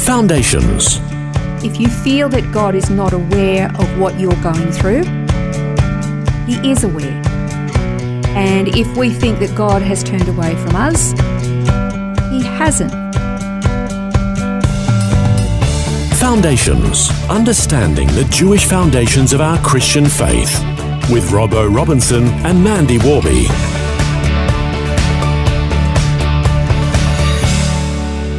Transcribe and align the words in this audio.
Foundations. 0.00 0.98
If 1.62 1.78
you 1.78 1.88
feel 1.88 2.28
that 2.30 2.50
God 2.52 2.74
is 2.74 2.88
not 2.90 3.12
aware 3.12 3.68
of 3.78 3.98
what 3.98 4.18
you're 4.18 4.42
going 4.42 4.72
through, 4.72 5.04
He 6.46 6.70
is 6.70 6.84
aware. 6.84 7.22
And 8.34 8.68
if 8.68 8.96
we 8.96 9.10
think 9.10 9.38
that 9.40 9.54
God 9.54 9.82
has 9.82 10.02
turned 10.02 10.28
away 10.28 10.56
from 10.56 10.74
us, 10.74 11.12
He 12.30 12.42
hasn't. 12.42 12.92
Foundations. 16.18 17.10
Understanding 17.28 18.08
the 18.08 18.26
Jewish 18.30 18.64
foundations 18.64 19.32
of 19.32 19.40
our 19.40 19.58
Christian 19.58 20.06
faith. 20.06 20.58
With 21.10 21.30
Robbo 21.30 21.72
Robinson 21.74 22.24
and 22.44 22.62
Mandy 22.62 22.98
Warby. 22.98 23.79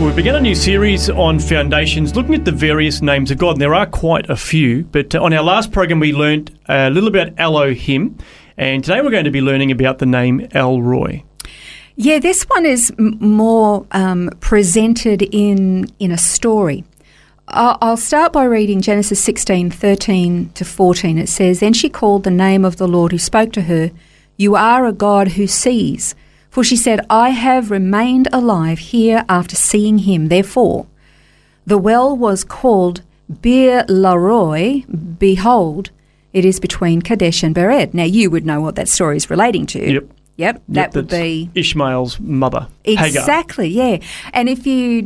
We 0.02 0.12
begin 0.14 0.34
a 0.34 0.41
new 0.41 0.55
series 0.55 1.12
on 1.12 1.38
foundations, 1.38 2.16
looking 2.16 2.34
at 2.34 2.44
the 2.44 2.52
various 2.52 3.04
names 3.04 3.30
of 3.30 3.38
God. 3.38 3.52
And 3.52 3.62
there 3.62 3.76
are 3.76 3.86
quite 3.86 4.28
a 4.32 4.36
few, 4.36 4.84
but 4.86 5.14
uh, 5.14 5.22
on 5.22 5.32
our 5.32 5.44
last 5.44 5.72
program, 5.72 6.00
we 6.00 6.12
learnt 6.12 6.50
a 6.67 6.89
little 6.89 7.08
about 7.08 7.30
Elohim, 7.38 8.17
and 8.58 8.84
today 8.84 9.02
we're 9.02 9.12
going 9.12 9.25
to 9.25 9.31
be 9.31 9.42
learning 9.42 9.70
about 9.70 10.00
the 10.00 10.08
name 10.08 10.48
El 10.53 10.81
Roi. 10.81 11.23
Yeah, 11.98 12.17
this 12.17 12.44
one 12.45 12.66
is 12.66 12.92
more 12.98 13.86
um, 13.92 14.31
presented 14.40 15.22
in 15.22 15.86
in 16.00 16.12
a 16.12 16.18
story. 16.18 16.84
I'll 17.47 17.95
start 17.95 18.34
by 18.34 18.45
reading 18.45 18.81
Genesis 18.81 19.23
16, 19.23 19.70
13 19.70 20.50
to 20.50 20.66
14. 20.66 21.20
It 21.20 21.30
says, 21.30 21.59
Then 21.59 21.73
she 21.73 21.90
called 21.90 22.23
the 22.23 22.31
name 22.31 22.66
of 22.66 22.78
the 22.78 22.88
Lord 22.88 23.12
who 23.12 23.20
spoke 23.20 23.52
to 23.53 23.62
her, 23.62 23.92
You 24.36 24.56
are 24.56 24.88
a 24.88 24.94
God 24.94 25.34
who 25.34 25.45
sees. 25.45 26.16
For 26.52 26.63
she 26.66 26.75
said, 26.75 27.05
I 27.09 27.30
have 27.30 27.71
remained 27.71 28.27
alive 28.33 28.80
here 28.80 29.23
after 29.30 29.55
seeing 29.55 29.99
him. 29.99 30.27
Therefore, 30.27 30.85
the 31.66 31.77
well 31.77 32.16
was 32.16 32.44
called 32.44 33.02
Bir 33.30 33.85
Laroi. 33.88 34.85
Behold, 35.17 35.91
it 36.33 36.44
is 36.44 36.59
between 36.59 37.02
Kadesh 37.02 37.41
and 37.41 37.55
Bered. 37.55 37.94
Now, 37.94 38.03
you 38.03 38.29
would 38.29 38.45
know 38.45 38.59
what 38.59 38.75
that 38.75 38.89
story 38.89 39.16
is 39.16 39.29
relating 39.29 39.66
to. 39.67 39.94
Yep. 39.94 40.03
Yep, 40.38 40.63
that 40.69 40.81
Yep, 40.88 40.95
would 40.95 41.07
be 41.09 41.49
Ishmael's 41.53 42.19
mother, 42.19 42.67
Hagar. 42.83 43.05
Exactly, 43.05 43.67
yeah. 43.67 43.99
And 44.33 44.49
if 44.49 44.66
you 44.66 45.03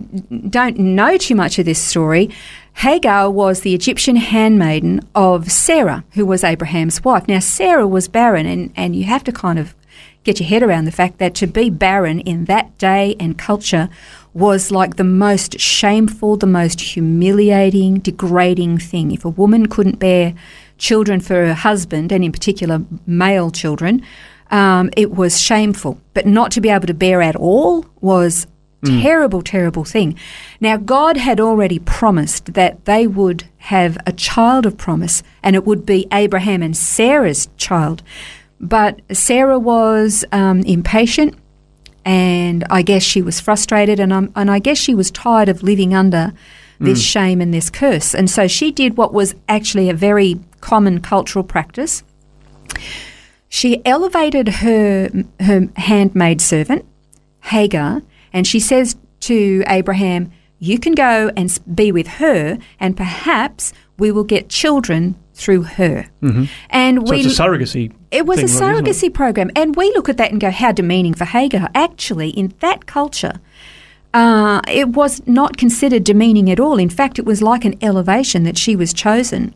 don't 0.50 0.78
know 0.78 1.18
too 1.18 1.36
much 1.36 1.60
of 1.60 1.66
this 1.66 1.82
story, 1.82 2.30
Hagar 2.76 3.30
was 3.30 3.62
the 3.62 3.74
Egyptian 3.74 4.16
handmaiden 4.16 5.02
of 5.14 5.52
Sarah, 5.52 6.06
who 6.14 6.26
was 6.26 6.44
Abraham's 6.44 7.04
wife. 7.04 7.28
Now, 7.28 7.40
Sarah 7.40 7.88
was 7.88 8.08
barren, 8.08 8.46
and, 8.46 8.72
and 8.78 8.96
you 8.96 9.04
have 9.06 9.24
to 9.26 9.32
kind 9.32 9.60
of 9.60 9.76
get 10.26 10.40
your 10.40 10.50
head 10.50 10.64
around 10.64 10.86
the 10.86 10.92
fact 10.92 11.20
that 11.20 11.36
to 11.36 11.48
be 11.48 11.70
barren 11.70 12.20
in 12.20 12.46
that 12.46 12.78
day 12.78 13.16
and 13.20 13.38
culture 13.38 13.88
was 14.34 14.72
like 14.72 14.98
the 14.98 15.04
most 15.04 15.60
shameful, 15.60 16.36
the 16.36 16.48
most 16.48 16.82
humiliating, 16.82 18.00
degrading 18.00 18.80
thing. 18.80 19.12
If 19.12 19.24
a 19.24 19.30
woman 19.30 19.68
couldn't 19.68 20.00
bear 20.00 20.34
children 20.78 21.22
for 21.22 21.36
her 21.36 21.54
husband, 21.54 22.12
and 22.12 22.24
in 22.24 22.34
particular 22.34 22.82
male 23.08 23.50
children, 23.50 24.02
um, 24.52 24.90
it 24.98 25.12
was 25.12 25.40
shameful. 25.40 26.02
But 26.14 26.26
not 26.26 26.52
to 26.52 26.62
be 26.62 26.70
able 26.70 26.88
to 26.88 26.94
bear 26.94 27.22
at 27.22 27.38
all 27.38 27.86
was 28.02 28.46
terrible, 29.02 29.42
terrible 29.42 29.84
thing. 29.84 30.16
Now, 30.60 30.78
God 30.78 31.18
had 31.18 31.40
already 31.40 31.80
promised 31.80 32.54
that 32.54 32.86
they 32.86 33.08
would 33.08 33.46
have 33.58 33.98
a 34.06 34.12
child 34.12 34.66
of 34.66 34.78
promise, 34.78 35.24
and 35.42 35.56
it 35.56 35.66
would 35.66 35.86
be 35.86 36.08
Abraham 36.12 36.62
and 36.62 36.78
Sarah's 36.78 37.48
child. 37.58 38.04
But 38.60 39.02
Sarah 39.12 39.60
was 39.60 40.26
um, 40.32 40.62
impatient, 40.62 41.36
and 42.04 42.64
I 42.70 42.82
guess 42.82 43.04
she 43.04 43.22
was 43.22 43.40
frustrated, 43.40 44.00
and, 44.00 44.14
um, 44.14 44.32
and 44.36 44.50
I 44.50 44.60
guess 44.60 44.78
she 44.78 44.96
was 44.96 45.12
tired 45.12 45.50
of 45.50 45.64
living 45.64 45.94
under 45.94 46.34
this 46.80 47.02
shame 47.02 47.42
and 47.42 47.54
this 47.54 47.70
curse. 47.70 48.14
And 48.14 48.30
so 48.30 48.48
she 48.48 48.72
did 48.72 48.98
what 48.98 49.14
was 49.14 49.36
actually 49.48 49.90
a 49.90 49.94
very 49.94 50.40
common 50.62 51.00
cultural 51.02 51.44
practice. 51.44 52.04
She 53.48 53.84
elevated 53.86 54.48
her 54.48 55.10
her 55.40 55.70
handmaid 55.78 56.42
servant, 56.42 56.86
Hagar, 57.42 58.02
and 58.34 58.46
she 58.46 58.60
says 58.60 58.98
to 59.22 59.64
Abraham, 59.68 60.32
"You 60.60 60.80
can 60.80 60.94
go 60.94 61.32
and 61.38 61.58
be 61.74 61.92
with 61.92 62.08
her, 62.08 62.58
and 62.80 62.98
perhaps 62.98 63.72
we 63.98 64.12
will 64.12 64.26
get 64.26 64.50
children 64.50 65.16
through 65.36 65.64
her." 65.64 66.08
And 66.22 66.98
Mm-hmm. 67.00 67.06
So 67.06 67.12
we 67.12 67.20
it's 67.22 67.38
a 67.40 67.44
surrogacy. 67.44 67.92
it 68.12 68.26
was 68.26 68.40
a 68.40 68.48
thing, 68.48 68.60
really, 68.68 68.90
isn't 68.90 69.10
surrogacy 69.10 69.14
program, 69.14 69.52
and 69.56 69.76
we 69.76 69.86
look 69.96 70.10
at 70.10 70.18
that 70.18 70.32
and 70.32 70.42
go, 70.42 70.50
"How 70.50 70.72
demeaning 70.72 71.14
for 71.14 71.26
Hagar." 71.26 71.70
Actually, 71.76 72.30
in 72.30 72.54
that 72.62 72.86
culture, 72.88 73.34
uh, 74.14 74.62
it 74.68 74.90
was 74.90 75.22
not 75.28 75.58
considered 75.58 76.04
demeaning 76.04 76.50
at 76.50 76.60
all. 76.60 76.78
In 76.80 76.90
fact, 76.90 77.20
it 77.20 77.26
was 77.26 77.42
like 77.42 77.66
an 77.66 77.76
elevation 77.82 78.44
that 78.44 78.58
she 78.58 78.76
was 78.76 78.94
chosen, 78.94 79.54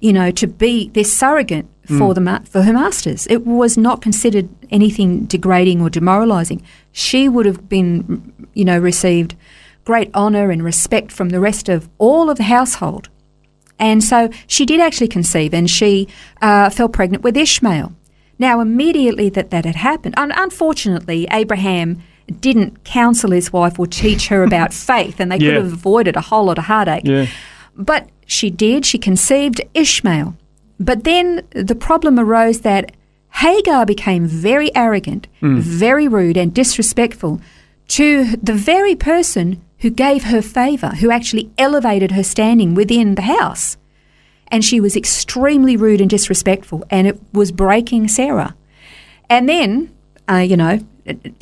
you 0.00 0.12
know, 0.12 0.30
to 0.32 0.46
be 0.46 0.88
this 0.94 1.16
surrogate 1.16 1.66
Hmm. 1.88 1.98
for 1.98 2.14
the 2.14 2.20
ma- 2.20 2.40
for 2.44 2.62
her 2.62 2.72
masters. 2.72 3.26
It 3.30 3.46
was 3.46 3.76
not 3.78 4.00
considered 4.02 4.48
anything 4.70 5.24
degrading 5.26 5.80
or 5.80 5.90
demoralising. 5.90 6.62
She 6.92 7.28
would 7.28 7.46
have 7.46 7.68
been, 7.68 8.32
you 8.54 8.64
know, 8.64 8.78
received 8.78 9.34
great 9.84 10.10
honour 10.14 10.50
and 10.50 10.62
respect 10.62 11.10
from 11.12 11.30
the 11.30 11.40
rest 11.40 11.68
of 11.68 11.88
all 11.98 12.28
of 12.30 12.36
the 12.36 12.44
household. 12.44 13.08
And 13.80 14.04
so 14.04 14.30
she 14.46 14.64
did 14.66 14.78
actually 14.80 15.08
conceive 15.08 15.52
and 15.52 15.68
she 15.68 16.06
uh, 16.40 16.70
fell 16.70 16.88
pregnant 16.88 17.24
with 17.24 17.36
Ishmael. 17.36 17.92
Now, 18.38 18.60
immediately 18.60 19.28
that 19.30 19.50
that 19.50 19.64
had 19.64 19.76
happened, 19.76 20.14
un- 20.16 20.32
unfortunately, 20.34 21.26
Abraham 21.30 22.02
didn't 22.40 22.84
counsel 22.84 23.32
his 23.32 23.52
wife 23.52 23.78
or 23.78 23.86
teach 23.86 24.28
her 24.28 24.44
about 24.44 24.72
faith, 24.92 25.18
and 25.18 25.32
they 25.32 25.38
could 25.38 25.54
have 25.54 25.72
avoided 25.72 26.16
a 26.16 26.20
whole 26.20 26.44
lot 26.44 26.58
of 26.58 26.64
heartache. 26.64 27.02
Yeah. 27.04 27.26
But 27.76 28.08
she 28.26 28.50
did, 28.50 28.86
she 28.86 28.98
conceived 28.98 29.60
Ishmael. 29.74 30.36
But 30.78 31.04
then 31.04 31.42
the 31.50 31.74
problem 31.74 32.18
arose 32.18 32.60
that 32.60 32.92
Hagar 33.34 33.84
became 33.84 34.26
very 34.26 34.74
arrogant, 34.74 35.26
very 35.40 36.08
rude, 36.08 36.36
and 36.36 36.54
disrespectful 36.54 37.40
to 37.88 38.36
the 38.36 38.54
very 38.54 38.94
person 38.94 39.60
who 39.80 39.90
gave 39.90 40.24
her 40.24 40.42
favour, 40.42 40.88
who 40.88 41.10
actually 41.10 41.50
elevated 41.58 42.12
her 42.12 42.22
standing 42.22 42.74
within 42.74 43.14
the 43.14 43.22
house. 43.22 43.76
And 44.48 44.64
she 44.64 44.80
was 44.80 44.96
extremely 44.96 45.76
rude 45.76 46.00
and 46.00 46.10
disrespectful, 46.10 46.84
and 46.90 47.06
it 47.06 47.20
was 47.32 47.52
breaking 47.52 48.08
Sarah. 48.08 48.54
And 49.28 49.48
then, 49.48 49.94
uh, 50.28 50.36
you 50.36 50.56
know, 50.56 50.80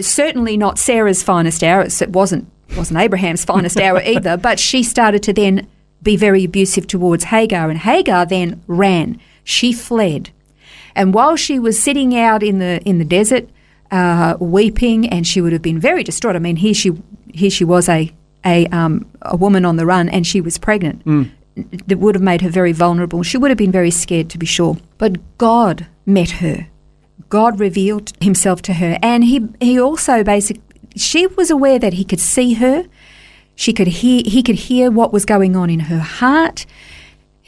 certainly 0.00 0.56
not 0.56 0.78
Sarah's 0.78 1.22
finest 1.22 1.64
hour. 1.64 1.82
It 1.82 2.10
wasn't 2.10 2.50
wasn't 2.76 3.00
Abraham's 3.00 3.44
finest 3.44 3.80
hour 3.80 4.02
either. 4.04 4.36
But 4.36 4.60
she 4.60 4.82
started 4.82 5.22
to 5.22 5.32
then 5.32 5.66
be 6.02 6.16
very 6.16 6.44
abusive 6.44 6.86
towards 6.86 7.24
Hagar, 7.24 7.70
and 7.70 7.78
Hagar 7.78 8.26
then 8.26 8.62
ran. 8.66 9.18
She 9.42 9.72
fled, 9.72 10.30
and 10.94 11.14
while 11.14 11.36
she 11.36 11.58
was 11.58 11.82
sitting 11.82 12.16
out 12.16 12.42
in 12.42 12.58
the 12.58 12.82
in 12.82 12.98
the 12.98 13.04
desert, 13.04 13.48
uh, 13.90 14.36
weeping, 14.38 15.08
and 15.08 15.26
she 15.26 15.40
would 15.40 15.54
have 15.54 15.62
been 15.62 15.80
very 15.80 16.04
distraught. 16.04 16.36
I 16.36 16.40
mean, 16.40 16.56
here 16.56 16.74
she 16.74 16.92
here 17.32 17.50
she 17.50 17.64
was 17.64 17.88
a 17.88 18.12
a 18.44 18.66
um, 18.68 19.06
a 19.22 19.36
woman 19.36 19.64
on 19.64 19.76
the 19.76 19.86
run, 19.86 20.08
and 20.08 20.26
she 20.26 20.40
was 20.40 20.58
pregnant. 20.58 21.02
That 21.88 21.98
would 21.98 22.14
have 22.14 22.22
made 22.22 22.40
her 22.42 22.50
very 22.50 22.72
vulnerable. 22.72 23.24
She 23.24 23.36
would 23.36 23.50
have 23.50 23.58
been 23.58 23.72
very 23.72 23.90
scared, 23.90 24.30
to 24.30 24.38
be 24.38 24.46
sure. 24.46 24.76
But 24.96 25.18
God 25.38 25.86
met 26.06 26.30
her. 26.30 26.68
God 27.28 27.58
revealed 27.58 28.12
himself 28.20 28.62
to 28.62 28.74
her. 28.74 28.96
And 29.02 29.24
he, 29.24 29.48
he 29.60 29.80
also 29.80 30.22
basically, 30.22 30.62
she 30.94 31.26
was 31.26 31.50
aware 31.50 31.78
that 31.80 31.94
he 31.94 32.04
could 32.04 32.20
see 32.20 32.54
her. 32.54 32.84
She 33.56 33.72
could 33.72 33.88
hear, 33.88 34.22
he 34.24 34.42
could 34.42 34.54
hear 34.54 34.90
what 34.90 35.12
was 35.12 35.24
going 35.24 35.56
on 35.56 35.68
in 35.68 35.80
her 35.80 35.98
heart. 35.98 36.64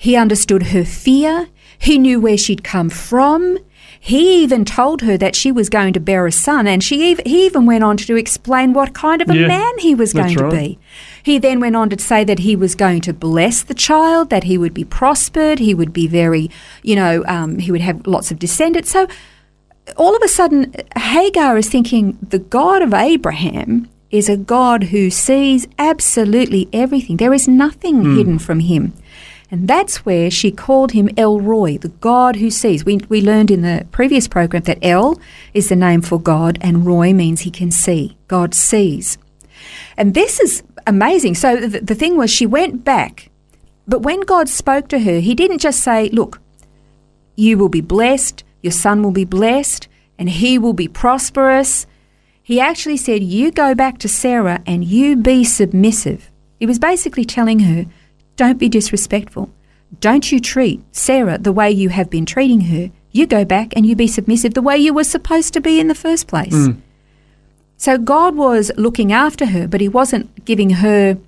He 0.00 0.17
understood 0.17 0.62
her 0.69 0.82
fear. 0.82 1.49
He 1.79 1.99
knew 1.99 2.19
where 2.19 2.38
she'd 2.38 2.64
come 2.64 2.88
from. 2.88 3.58
He 4.02 4.43
even 4.43 4.64
told 4.64 5.02
her 5.02 5.19
that 5.19 5.37
she 5.37 5.52
was 5.52 5.69
going 5.69 5.93
to 5.93 6.00
bear 6.00 6.26
a 6.26 6.32
son, 6.32 6.67
and 6.67 6.82
she 6.82 7.12
ev- 7.12 7.20
he 7.26 7.44
even 7.44 7.67
went 7.67 7.85
on 7.85 7.99
to 7.99 8.17
explain 8.17 8.73
what 8.73 8.94
kind 8.94 9.20
of 9.20 9.29
a 9.29 9.37
Yeah, 9.37 9.49
man 9.49 9.79
he 9.79 9.94
was 9.94 10.14
going 10.14 10.35
to 10.37 10.49
be. 10.56 10.79
He 11.23 11.37
then 11.38 11.61
went 11.61 11.76
on 11.76 11.91
to 11.91 11.99
say 11.99 12.25
that 12.25 12.38
he 12.38 12.56
was 12.56 12.75
going 12.75 13.02
to 13.02 13.12
bless 13.12 13.62
the 13.62 13.75
child, 13.75 14.31
that 14.31 14.44
he 14.44 14.56
would 14.56 14.73
be 14.73 14.85
prospered, 14.85 15.58
he 15.58 15.75
would 15.75 15.93
be 15.93 16.06
very, 16.06 16.50
you 16.82 16.97
know, 16.97 17.23
um, 17.26 17.58
he 17.58 17.70
would 17.70 17.82
have 17.82 18.06
lots 18.06 18.31
of 18.31 18.38
descendants. 18.38 18.91
So 18.91 19.06
all 19.99 20.17
of 20.17 20.23
a 20.23 20.29
sudden, 20.29 20.75
Hagar 20.97 21.58
is 21.58 21.69
thinking 21.69 22.17
the 22.26 22.38
God 22.38 22.81
of 22.81 22.94
Abraham 22.94 23.87
is 24.11 24.31
a 24.31 24.37
God 24.38 24.85
who 24.85 25.11
sees 25.11 25.69
absolutely 25.79 26.70
everything. 26.73 27.19
There 27.19 27.35
is 27.35 27.47
nothing 27.47 28.17
hidden 28.17 28.38
from 28.38 28.61
him. 28.61 28.94
And 29.50 29.67
that's 29.67 30.05
where 30.06 30.31
she 30.31 30.52
called 30.52 30.93
him 30.93 31.11
El 31.17 31.41
Roi, 31.41 31.76
the 31.76 31.88
God 31.88 32.37
who 32.37 32.50
sees. 32.50 32.85
We, 32.85 32.99
we 33.08 33.20
learned 33.20 33.50
in 33.50 33.62
the 33.62 33.87
previous 33.91 34.29
program 34.29 34.62
that 34.64 34.79
El 34.81 35.19
is 35.55 35.69
the 35.69 35.76
name 35.76 36.02
for 36.02 36.20
God 36.20 36.56
and 36.61 36.87
Roi 36.87 37.12
means 37.12 37.41
he 37.41 37.50
can 37.50 37.73
see. 37.73 38.17
God 38.29 38.55
sees. 38.55 39.19
And 39.97 40.14
this 40.14 40.38
is 40.38 40.62
amazing. 40.87 41.35
So 41.35 41.56
the, 41.56 41.81
the 41.81 41.94
thing 41.97 42.17
was, 42.17 42.31
she 42.31 42.47
went 42.47 42.85
back, 42.85 43.31
but 43.88 44.02
when 44.02 44.20
God 44.20 44.49
spoke 44.49 44.88
to 44.88 45.00
her, 45.00 45.19
he 45.19 45.35
didn't 45.35 45.58
just 45.58 45.81
say, 45.81 46.08
Look, 46.11 46.41
you 47.35 47.58
will 47.58 47.69
be 47.69 47.81
blessed, 47.81 48.44
your 48.62 48.73
son 48.73 49.02
will 49.02 49.11
be 49.11 49.25
blessed, 49.25 49.88
and 50.17 50.31
he 50.31 50.58
will 50.58 50.75
be 50.75 50.87
prosperous. 50.87 51.87
He 52.41 52.61
actually 52.61 52.99
said, 52.99 53.25
You 53.25 53.50
go 53.50 53.75
back 53.75 53.99
to 53.99 54.08
Sarah 54.08 54.62
and 54.64 54.85
you 54.85 55.17
be 55.17 55.43
submissive. 55.43 56.31
He 56.61 56.67
was 56.67 56.79
basically 56.79 57.25
telling 57.25 57.61
her, 57.61 57.87
Don't 58.36 58.58
be 58.58 58.68
disrespectful. 58.68 59.50
Don't 60.00 60.30
you 60.30 60.40
treat 60.40 60.82
Sarah 60.92 61.38
the 61.38 61.52
way 61.52 61.70
you 61.70 61.88
have 61.88 62.10
been 62.10 62.26
treating 62.26 62.62
her. 62.62 62.90
You 63.12 63.26
go 63.26 63.44
back 63.44 63.72
and 63.76 63.84
you 63.84 63.96
be 63.96 64.06
submissive 64.06 64.54
the 64.54 64.62
way 64.62 64.78
you 64.78 64.94
were 64.94 65.04
supposed 65.04 65.52
to 65.54 65.60
be 65.60 65.80
in 65.80 65.88
the 65.88 65.94
first 65.94 66.28
place. 66.28 66.54
Mm. 66.54 66.80
So 67.76 67.98
God 67.98 68.36
was 68.36 68.70
looking 68.76 69.12
after 69.12 69.46
her, 69.46 69.66
but 69.66 69.80
He 69.80 69.88
wasn't 69.88 70.44
giving 70.44 70.70
her 70.70 71.18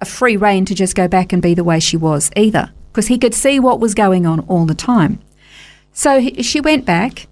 a 0.00 0.04
free 0.04 0.36
rein 0.36 0.64
to 0.66 0.74
just 0.74 0.94
go 0.94 1.08
back 1.08 1.32
and 1.32 1.40
be 1.40 1.54
the 1.54 1.64
way 1.64 1.80
she 1.80 1.96
was 1.96 2.30
either, 2.36 2.70
because 2.90 3.06
He 3.06 3.18
could 3.18 3.34
see 3.34 3.58
what 3.58 3.80
was 3.80 3.94
going 3.94 4.26
on 4.26 4.40
all 4.40 4.66
the 4.66 4.74
time. 4.74 5.18
So 5.92 6.20
he- 6.20 6.42
she 6.42 6.60
went 6.60 6.84
back, 6.84 7.26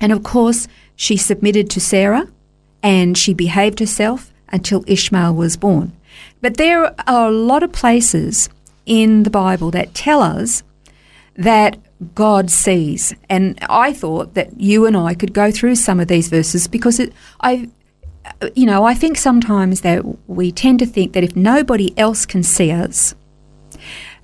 and 0.00 0.12
of 0.12 0.22
course, 0.22 0.68
she 0.96 1.16
submitted 1.16 1.68
to 1.70 1.80
Sarah 1.80 2.28
and 2.82 3.16
she 3.16 3.34
behaved 3.34 3.80
herself 3.80 4.32
until 4.50 4.84
Ishmael 4.86 5.34
was 5.34 5.56
born. 5.56 5.92
But 6.40 6.56
there 6.56 6.84
are 7.08 7.28
a 7.28 7.30
lot 7.30 7.62
of 7.62 7.72
places 7.72 8.48
in 8.86 9.22
the 9.22 9.30
Bible 9.30 9.70
that 9.72 9.94
tell 9.94 10.22
us 10.22 10.62
that 11.36 11.78
God 12.14 12.50
sees. 12.50 13.14
And 13.28 13.58
I 13.68 13.92
thought 13.92 14.34
that 14.34 14.58
you 14.60 14.86
and 14.86 14.96
I 14.96 15.14
could 15.14 15.32
go 15.32 15.50
through 15.50 15.76
some 15.76 16.00
of 16.00 16.08
these 16.08 16.28
verses 16.28 16.66
because 16.66 16.98
it, 16.98 17.12
I, 17.40 17.68
you 18.54 18.66
know, 18.66 18.84
I 18.84 18.94
think 18.94 19.16
sometimes 19.16 19.82
that 19.82 20.02
we 20.28 20.52
tend 20.52 20.78
to 20.80 20.86
think 20.86 21.12
that 21.12 21.24
if 21.24 21.36
nobody 21.36 21.96
else 21.98 22.26
can 22.26 22.42
see 22.42 22.70
us, 22.70 23.14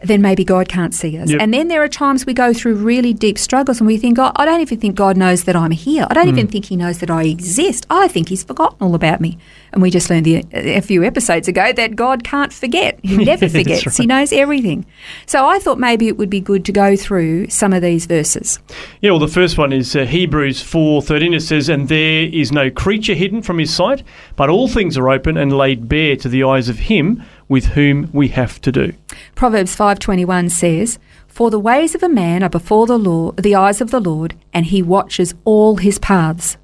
then 0.02 0.20
maybe 0.20 0.44
God 0.44 0.68
can't 0.68 0.94
see 0.94 1.18
us. 1.18 1.30
Yep. 1.30 1.40
And 1.40 1.54
then 1.54 1.68
there 1.68 1.82
are 1.82 1.88
times 1.88 2.26
we 2.26 2.34
go 2.34 2.52
through 2.52 2.74
really 2.74 3.14
deep 3.14 3.38
struggles 3.38 3.80
and 3.80 3.86
we 3.86 3.96
think, 3.96 4.18
oh, 4.18 4.32
I 4.36 4.44
don't 4.44 4.60
even 4.60 4.78
think 4.78 4.94
God 4.94 5.16
knows 5.16 5.44
that 5.44 5.56
I'm 5.56 5.70
here. 5.70 6.06
I 6.10 6.14
don't 6.14 6.28
even 6.28 6.46
think 6.46 6.66
He 6.66 6.76
knows 6.76 6.98
that 6.98 7.10
I 7.10 7.24
exist. 7.24 7.86
I 7.88 8.08
think 8.08 8.28
He's 8.28 8.44
forgotten 8.44 8.78
all 8.80 8.94
about 8.94 9.20
me. 9.20 9.38
And 9.72 9.82
we 9.82 9.90
just 9.90 10.08
learned 10.08 10.26
the, 10.26 10.44
a 10.52 10.80
few 10.80 11.04
episodes 11.04 11.48
ago 11.48 11.72
that 11.72 11.96
God 11.96 12.24
can't 12.24 12.52
forget. 12.52 12.98
He 13.02 13.16
never 13.24 13.48
forgets. 13.48 13.96
He 13.96 14.06
knows 14.06 14.32
everything. 14.32 14.86
So 15.26 15.46
I 15.46 15.58
thought 15.58 15.78
maybe 15.78 16.08
it 16.08 16.16
would 16.16 16.30
be 16.30 16.40
good 16.40 16.64
to 16.66 16.72
go 16.72 16.96
through 16.96 17.48
some 17.48 17.72
of 17.72 17.82
these 17.82 18.06
verses. 18.06 18.58
Yeah, 19.00 19.10
well, 19.10 19.20
the 19.20 19.28
first 19.28 19.58
one 19.58 19.72
is 19.72 19.94
uh, 19.94 20.04
Hebrews 20.04 20.62
four 20.62 21.02
thirteen. 21.02 21.34
It 21.34 21.40
says, 21.40 21.68
"And 21.68 21.88
there 21.88 22.24
is 22.24 22.52
no 22.52 22.70
creature 22.70 23.14
hidden 23.14 23.42
from 23.42 23.58
His 23.58 23.74
sight, 23.74 24.02
but 24.36 24.48
all 24.48 24.68
things 24.68 24.96
are 24.96 25.10
open 25.10 25.36
and 25.36 25.52
laid 25.52 25.88
bare 25.88 26.16
to 26.16 26.28
the 26.28 26.44
eyes 26.44 26.68
of 26.68 26.78
Him 26.78 27.22
with 27.48 27.66
whom 27.66 28.08
we 28.12 28.28
have 28.28 28.60
to 28.62 28.72
do." 28.72 28.92
Proverbs 29.34 29.74
5:21 29.74 30.48
says, 30.48 30.98
"For 31.26 31.50
the 31.50 31.58
ways 31.58 31.94
of 31.94 32.02
a 32.02 32.08
man 32.08 32.42
are 32.42 32.48
before 32.48 32.86
the 32.86 32.98
law, 32.98 33.32
the 33.32 33.54
eyes 33.54 33.80
of 33.80 33.90
the 33.90 34.00
Lord, 34.00 34.34
and 34.52 34.66
he 34.66 34.82
watches 34.82 35.34
all 35.44 35.76
his 35.76 35.98
paths." 35.98 36.56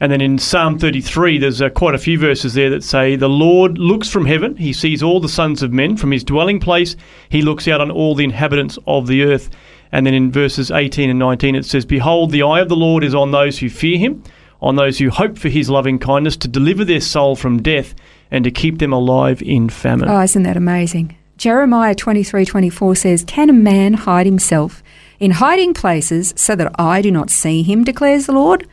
And 0.00 0.10
then 0.12 0.20
in 0.20 0.38
Psalm 0.38 0.78
33, 0.78 1.38
there's 1.38 1.62
uh, 1.62 1.70
quite 1.70 1.94
a 1.94 1.98
few 1.98 2.18
verses 2.18 2.54
there 2.54 2.68
that 2.70 2.82
say, 2.82 3.16
The 3.16 3.28
Lord 3.28 3.78
looks 3.78 4.10
from 4.10 4.26
heaven, 4.26 4.56
he 4.56 4.72
sees 4.72 5.02
all 5.02 5.20
the 5.20 5.28
sons 5.28 5.62
of 5.62 5.72
men. 5.72 5.96
From 5.96 6.10
his 6.10 6.24
dwelling 6.24 6.58
place, 6.58 6.96
he 7.28 7.42
looks 7.42 7.68
out 7.68 7.80
on 7.80 7.90
all 7.90 8.14
the 8.14 8.24
inhabitants 8.24 8.78
of 8.86 9.06
the 9.06 9.22
earth. 9.22 9.48
And 9.92 10.04
then 10.04 10.12
in 10.12 10.32
verses 10.32 10.70
18 10.70 11.08
and 11.08 11.18
19, 11.18 11.54
it 11.54 11.64
says, 11.64 11.84
Behold, 11.84 12.32
the 12.32 12.42
eye 12.42 12.60
of 12.60 12.68
the 12.68 12.76
Lord 12.76 13.04
is 13.04 13.14
on 13.14 13.30
those 13.30 13.60
who 13.60 13.70
fear 13.70 13.96
him, 13.96 14.24
on 14.60 14.74
those 14.74 14.98
who 14.98 15.10
hope 15.10 15.38
for 15.38 15.48
his 15.48 15.70
loving 15.70 15.98
kindness, 15.98 16.36
to 16.38 16.48
deliver 16.48 16.84
their 16.84 17.00
soul 17.00 17.36
from 17.36 17.62
death 17.62 17.94
and 18.30 18.44
to 18.44 18.50
keep 18.50 18.78
them 18.78 18.92
alive 18.92 19.42
in 19.42 19.68
famine. 19.68 20.08
Oh, 20.08 20.20
isn't 20.20 20.42
that 20.42 20.56
amazing? 20.56 21.16
Jeremiah 21.36 21.94
23:24 21.94 22.94
says, 22.96 23.24
"Can 23.26 23.50
a 23.50 23.52
man 23.52 23.94
hide 23.94 24.26
himself 24.26 24.82
in 25.18 25.32
hiding 25.32 25.74
places 25.74 26.32
so 26.36 26.54
that 26.56 26.74
I 26.78 27.02
do 27.02 27.10
not 27.10 27.30
see 27.30 27.62
him?" 27.62 27.84
declares 27.84 28.26
the 28.26 28.32
Lord. 28.32 28.66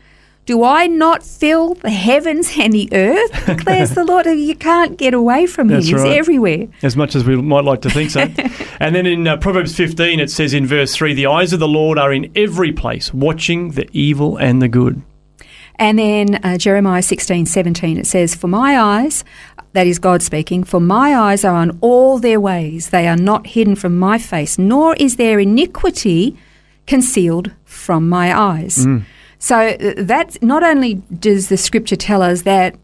Do 0.48 0.64
I 0.64 0.88
not 0.88 1.22
fill 1.24 1.76
the 1.76 1.92
heavens 1.92 2.54
and 2.60 2.74
the 2.74 2.90
earth? 2.92 3.46
declares 3.46 3.92
the 3.92 4.04
Lord. 4.04 4.26
You 4.26 4.56
can't 4.56 4.98
get 4.98 5.14
away 5.14 5.46
from 5.46 5.70
him. 5.70 5.76
That's 5.76 5.88
He's 5.88 6.02
right. 6.02 6.18
everywhere. 6.18 6.68
as 6.82 6.96
much 6.98 7.16
as 7.16 7.24
we 7.24 7.36
might 7.36 7.64
like 7.64 7.82
to 7.84 7.90
think 7.92 8.10
so. 8.10 8.22
and 8.80 8.96
then 8.96 9.06
in 9.06 9.28
uh, 9.28 9.38
Proverbs 9.38 9.76
15, 9.76 10.20
it 10.20 10.32
says 10.32 10.54
in 10.54 10.66
verse 10.66 10.96
3 10.96 11.14
The 11.14 11.28
eyes 11.28 11.54
of 11.54 11.60
the 11.60 11.68
Lord 11.68 12.00
are 12.00 12.12
in 12.12 12.32
every 12.36 12.72
place, 12.72 13.14
watching 13.14 13.72
the 13.72 13.88
evil 13.94 14.36
and 14.38 14.62
the 14.62 14.68
good. 14.68 15.04
And 15.82 15.98
then 15.98 16.36
uh, 16.46 16.60
Jeremiah 16.60 17.02
16, 17.02 17.48
17, 17.48 17.98
it 17.98 18.06
says, 18.06 18.36
For 18.36 18.48
my 18.48 18.80
eyes, 18.80 19.24
that 19.74 19.88
is 19.88 19.98
God 19.98 20.22
speaking, 20.22 20.64
for 20.64 20.80
my 20.80 21.16
eyes 21.16 21.44
are 21.44 21.56
on 21.56 21.80
all 21.82 22.20
their 22.20 22.40
ways. 22.40 22.92
They 22.92 23.08
are 23.08 23.18
not 23.18 23.48
hidden 23.48 23.76
from 23.76 23.98
my 23.98 24.20
face, 24.20 24.60
nor 24.60 24.96
is 24.98 25.16
their 25.16 25.40
iniquity 25.40 26.38
concealed 26.86 27.52
from 27.66 28.08
my 28.08 28.38
eyes. 28.38 28.86
So 29.40 29.58
uh, 29.58 29.94
that 29.98 30.38
not 30.44 30.62
only 30.62 30.96
does 31.20 31.50
the 31.50 31.58
scripture 31.58 31.96
tell 31.96 32.22
us 32.22 32.44
that 32.44 32.76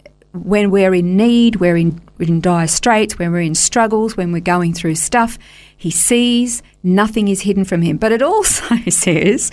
when 0.44 0.72
we're 0.72 0.94
in 0.94 1.18
need, 1.18 1.57
we're 1.57 1.78
in, 1.78 2.01
in 2.19 2.42
dire 2.42 2.68
straits, 2.68 3.18
when 3.18 3.31
we're 3.31 3.42
in 3.42 3.56
struggles, 3.56 4.18
when 4.18 4.31
we're 4.31 4.39
going 4.39 4.74
through 4.74 4.95
stuff, 4.95 5.38
he 5.75 5.92
sees, 5.92 6.63
nothing 6.84 7.28
is 7.28 7.42
hidden 7.42 7.63
from 7.63 7.81
him. 7.81 7.98
But 7.98 8.12
it 8.12 8.22
also 8.22 8.75
says 8.89 9.51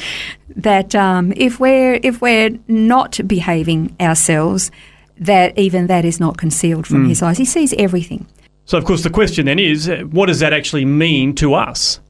that 0.57 0.95
um, 0.95 1.33
if 1.37 1.61
we're 1.61 2.01
if 2.03 2.21
we're 2.21 2.59
not 2.67 3.21
behaving 3.27 3.95
ourselves, 4.01 4.71
that 5.19 5.57
even 5.59 5.87
that 5.87 6.05
is 6.05 6.19
not 6.19 6.39
concealed 6.39 6.87
from 6.87 7.09
his 7.09 7.23
eyes. 7.23 7.39
He 7.39 7.45
sees 7.45 7.73
everything. 7.75 8.27
So, 8.65 8.79
of 8.79 8.85
course, 8.85 9.03
the 9.03 9.11
question 9.11 9.47
then 9.47 9.59
is 9.59 9.89
uh, 9.89 10.05
what 10.11 10.27
does 10.27 10.41
that 10.41 10.53
actually 10.53 10.85
mean 10.85 11.35
to 11.37 11.55
us? 11.55 12.01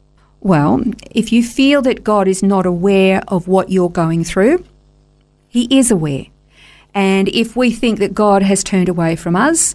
Well, 0.41 0.83
if 1.11 1.33
you 1.33 1.43
feel 1.43 1.83
that 1.83 2.05
God 2.05 2.29
is 2.29 2.43
not 2.43 2.67
aware 2.67 3.23
of 3.29 3.49
what 3.49 3.71
you're 3.71 3.91
going 3.91 4.25
through, 4.25 4.65
He 5.49 5.67
is 5.77 5.91
aware. 5.91 6.27
And 6.95 7.29
if 7.29 7.57
we 7.57 7.73
think 7.73 7.99
that 7.99 8.15
God 8.15 8.43
has 8.43 8.63
turned 8.63 8.89
away 8.89 9.17
from 9.17 9.35
us, 9.35 9.75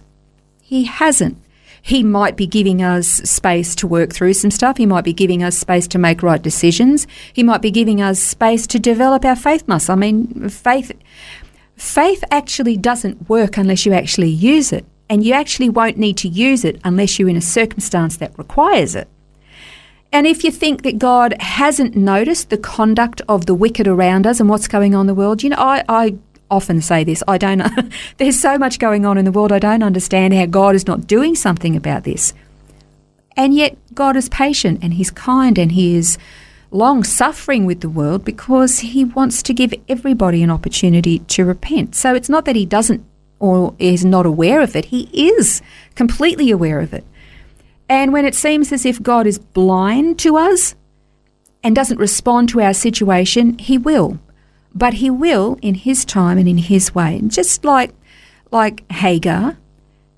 He 0.62 0.84
hasn't. 0.84 1.38
He 1.82 2.02
might 2.02 2.36
be 2.36 2.46
giving 2.46 2.82
us 2.82 3.06
space 3.06 3.74
to 3.76 3.86
work 3.86 4.12
through 4.12 4.34
some 4.34 4.50
stuff. 4.50 4.76
He 4.76 4.86
might 4.86 5.04
be 5.04 5.12
giving 5.12 5.42
us 5.42 5.56
space 5.56 5.86
to 5.88 5.98
make 5.98 6.22
right 6.22 6.42
decisions. 6.42 7.06
He 7.32 7.42
might 7.42 7.62
be 7.62 7.70
giving 7.70 8.02
us 8.02 8.18
space 8.18 8.66
to 8.68 8.78
develop 8.78 9.24
our 9.24 9.36
faith 9.36 9.66
muscle. 9.66 9.92
I 9.92 9.96
mean, 9.96 10.48
faith 10.48 10.92
faith 11.76 12.22
actually 12.30 12.76
doesn't 12.76 13.28
work 13.28 13.56
unless 13.56 13.86
you 13.86 13.92
actually 13.92 14.28
use 14.28 14.72
it. 14.72 14.84
And 15.08 15.24
you 15.24 15.32
actually 15.32 15.68
won't 15.68 15.96
need 15.96 16.18
to 16.18 16.28
use 16.28 16.64
it 16.64 16.80
unless 16.84 17.18
you're 17.18 17.28
in 17.28 17.36
a 17.36 17.40
circumstance 17.40 18.18
that 18.18 18.38
requires 18.38 18.94
it. 18.94 19.08
And 20.12 20.26
if 20.26 20.44
you 20.44 20.50
think 20.50 20.82
that 20.82 20.98
God 20.98 21.34
hasn't 21.40 21.96
noticed 21.96 22.50
the 22.50 22.58
conduct 22.58 23.22
of 23.28 23.46
the 23.46 23.54
wicked 23.54 23.88
around 23.88 24.26
us 24.26 24.38
and 24.38 24.48
what's 24.48 24.68
going 24.68 24.94
on 24.94 25.02
in 25.02 25.06
the 25.06 25.14
world, 25.14 25.42
you 25.42 25.50
know, 25.50 25.56
I, 25.56 25.84
I 25.88 26.16
often 26.50 26.80
say 26.80 27.04
this 27.04 27.22
I 27.28 27.38
don't, 27.38 27.62
there's 28.18 28.40
so 28.40 28.58
much 28.58 28.78
going 28.78 29.06
on 29.06 29.18
in 29.18 29.24
the 29.24 29.32
world, 29.32 29.52
I 29.52 29.58
don't 29.58 29.82
understand 29.82 30.34
how 30.34 30.46
God 30.46 30.74
is 30.74 30.86
not 30.86 31.06
doing 31.06 31.34
something 31.34 31.76
about 31.76 32.04
this. 32.04 32.32
And 33.36 33.54
yet, 33.54 33.76
God 33.94 34.16
is 34.16 34.28
patient 34.28 34.80
and 34.82 34.94
He's 34.94 35.10
kind 35.10 35.58
and 35.58 35.72
He 35.72 35.96
is 35.96 36.18
long 36.70 37.02
suffering 37.04 37.66
with 37.66 37.80
the 37.80 37.88
world 37.88 38.24
because 38.24 38.80
He 38.80 39.04
wants 39.04 39.42
to 39.44 39.54
give 39.54 39.74
everybody 39.88 40.42
an 40.42 40.50
opportunity 40.50 41.20
to 41.20 41.44
repent. 41.44 41.94
So 41.94 42.14
it's 42.14 42.28
not 42.28 42.44
that 42.44 42.56
He 42.56 42.66
doesn't 42.66 43.04
or 43.38 43.74
is 43.78 44.04
not 44.04 44.26
aware 44.26 44.60
of 44.60 44.76
it, 44.76 44.86
He 44.86 45.08
is 45.12 45.62
completely 45.94 46.50
aware 46.50 46.80
of 46.80 46.92
it. 46.92 47.04
And 47.88 48.12
when 48.12 48.24
it 48.24 48.34
seems 48.34 48.72
as 48.72 48.86
if 48.86 49.02
God 49.02 49.26
is 49.26 49.38
blind 49.38 50.18
to 50.20 50.36
us 50.36 50.76
and 51.62 51.74
doesn't 51.74 51.98
respond 51.98 52.48
to 52.50 52.60
our 52.60 52.74
situation, 52.74 53.58
He 53.58 53.78
will. 53.78 54.18
But 54.74 54.94
He 54.94 55.10
will 55.10 55.58
in 55.62 55.74
His 55.74 56.04
time 56.04 56.38
and 56.38 56.48
in 56.48 56.58
His 56.58 56.94
way. 56.94 57.16
And 57.16 57.30
just 57.30 57.64
like 57.64 57.92
like 58.50 58.90
Hagar, 58.90 59.56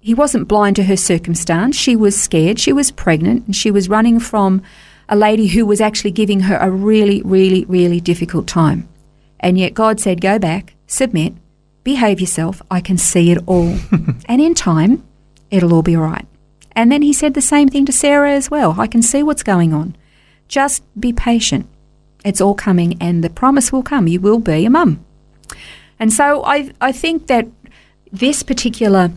he 0.00 0.14
wasn't 0.14 0.48
blind 0.48 0.74
to 0.76 0.84
her 0.84 0.96
circumstance. 0.96 1.76
She 1.76 1.94
was 1.94 2.20
scared. 2.20 2.58
She 2.58 2.72
was 2.72 2.90
pregnant 2.90 3.46
and 3.46 3.54
she 3.54 3.70
was 3.70 3.88
running 3.88 4.18
from 4.18 4.60
a 5.08 5.14
lady 5.14 5.46
who 5.46 5.64
was 5.64 5.80
actually 5.80 6.10
giving 6.10 6.40
her 6.40 6.56
a 6.56 6.70
really, 6.70 7.22
really, 7.22 7.64
really 7.66 8.00
difficult 8.00 8.48
time. 8.48 8.88
And 9.38 9.56
yet 9.56 9.74
God 9.74 10.00
said, 10.00 10.20
Go 10.20 10.40
back, 10.40 10.74
submit, 10.88 11.34
behave 11.84 12.20
yourself. 12.20 12.60
I 12.68 12.80
can 12.80 12.98
see 12.98 13.30
it 13.30 13.38
all. 13.46 13.76
and 14.26 14.40
in 14.40 14.54
time, 14.54 15.04
it'll 15.50 15.72
all 15.72 15.82
be 15.82 15.94
all 15.94 16.02
right. 16.02 16.26
And 16.72 16.90
then 16.90 17.02
he 17.02 17.12
said 17.12 17.34
the 17.34 17.40
same 17.40 17.68
thing 17.68 17.86
to 17.86 17.92
Sarah 17.92 18.32
as 18.32 18.50
well. 18.50 18.80
I 18.80 18.88
can 18.88 19.02
see 19.02 19.22
what's 19.22 19.44
going 19.44 19.72
on. 19.72 19.94
Just 20.48 20.82
be 20.98 21.12
patient. 21.12 21.68
It's 22.24 22.40
all 22.40 22.54
coming 22.54 22.96
and 23.00 23.22
the 23.24 23.30
promise 23.30 23.72
will 23.72 23.82
come. 23.82 24.06
You 24.06 24.20
will 24.20 24.38
be 24.38 24.64
a 24.64 24.70
mum. 24.70 25.04
And 25.98 26.12
so 26.12 26.44
I, 26.44 26.70
I 26.80 26.92
think 26.92 27.26
that 27.28 27.46
this 28.12 28.42
particular 28.42 29.10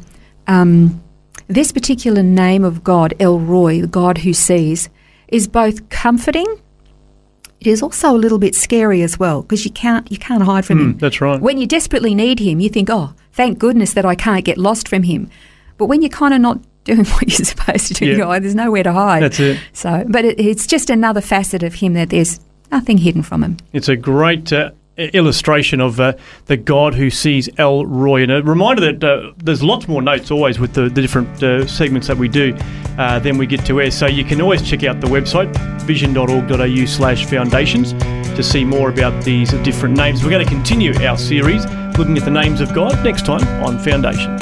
um, 0.47 1.01
this 1.47 1.71
particular 1.71 2.23
name 2.23 2.63
of 2.63 2.83
God, 2.83 3.13
El 3.19 3.39
Roi, 3.39 3.81
the 3.81 3.87
God 3.87 4.19
who 4.19 4.33
sees, 4.33 4.89
is 5.27 5.47
both 5.47 5.89
comforting. 5.89 6.45
It 7.59 7.67
is 7.67 7.81
also 7.81 8.11
a 8.11 8.17
little 8.17 8.37
bit 8.37 8.53
scary 8.55 9.01
as 9.01 9.17
well 9.19 9.41
because 9.41 9.65
you 9.65 9.71
can't 9.71 10.11
you 10.11 10.17
can't 10.17 10.43
hide 10.43 10.65
from 10.65 10.79
him. 10.79 10.93
Mm, 10.95 10.99
that's 10.99 11.21
right. 11.21 11.39
When 11.41 11.57
you 11.57 11.65
desperately 11.67 12.13
need 12.13 12.39
him, 12.39 12.59
you 12.59 12.69
think, 12.69 12.89
"Oh, 12.91 13.13
thank 13.33 13.57
goodness 13.59 13.93
that 13.93 14.05
I 14.05 14.15
can't 14.15 14.45
get 14.45 14.57
lost 14.57 14.87
from 14.87 15.03
him." 15.03 15.29
But 15.77 15.85
when 15.87 16.01
you're 16.01 16.09
kind 16.09 16.33
of 16.33 16.41
not 16.41 16.59
doing 16.85 17.05
what 17.05 17.23
you're 17.27 17.45
supposed 17.45 17.87
to 17.87 17.93
do, 17.95 18.05
Yeah. 18.05 18.11
you 18.11 18.17
go, 18.19 18.31
"Oh, 18.31 18.39
there's 18.39 18.53
nowhere 18.55 18.83
to 18.83 18.93
hide. 18.93 19.23
That's 19.23 19.39
it. 19.39 19.59
So, 19.73 20.03
but 20.07 20.25
it, 20.25 20.39
it's 20.39 20.67
just 20.67 20.89
another 20.91 21.21
facet 21.21 21.63
of 21.63 21.75
him 21.75 21.93
that 21.93 22.09
there's 22.11 22.39
nothing 22.71 22.97
hidden 22.97 23.23
from 23.23 23.43
him. 23.43 23.57
It's 23.73 23.89
a 23.89 23.95
great 23.95 24.51
uh, 24.53 24.71
illustration 24.97 25.81
of 25.81 25.99
uh, 25.99 26.13
the 26.45 26.57
God 26.57 26.93
who 26.93 27.09
sees 27.09 27.49
El 27.57 27.85
Roi. 27.85 28.23
And 28.23 28.31
a 28.31 28.43
reminder 28.43 28.91
that 28.91 29.03
uh, 29.03 29.33
there's 29.37 29.63
lots 29.63 29.87
more 29.87 30.01
notes 30.01 30.31
always 30.31 30.59
with 30.59 30.73
the, 30.73 30.83
the 30.83 31.01
different 31.01 31.43
uh, 31.43 31.67
segments 31.67 32.07
that 32.07 32.17
we 32.17 32.27
do. 32.27 32.55
Uh, 32.97 33.19
then 33.19 33.37
we 33.37 33.45
get 33.45 33.65
to 33.65 33.81
air. 33.81 33.91
So 33.91 34.07
you 34.07 34.23
can 34.23 34.39
always 34.41 34.61
check 34.61 34.83
out 34.83 35.01
the 35.01 35.07
website, 35.07 35.53
vision.org.au 35.81 36.85
slash 36.85 37.25
foundations, 37.25 37.93
to 37.93 38.43
see 38.43 38.63
more 38.63 38.89
about 38.89 39.23
these 39.23 39.51
different 39.63 39.97
names. 39.97 40.23
We're 40.23 40.29
going 40.29 40.45
to 40.45 40.51
continue 40.51 40.93
our 41.05 41.17
series 41.17 41.65
looking 41.97 42.17
at 42.17 42.25
the 42.25 42.31
names 42.31 42.61
of 42.61 42.73
God 42.73 43.03
next 43.03 43.25
time 43.25 43.45
on 43.63 43.79
Foundations. 43.79 44.41